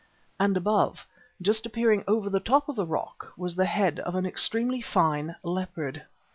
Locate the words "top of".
2.39-2.75